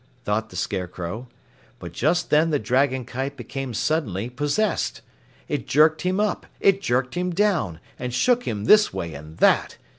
[0.23, 1.27] thought the Scarecrow.
[1.77, 5.01] But just then the dragon kite became suddenly possessed.
[5.47, 9.77] It jerked him up, it jerked him down, and shook him this way and that.